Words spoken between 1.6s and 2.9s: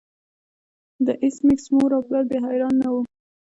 مور او پلار بیا حیران نه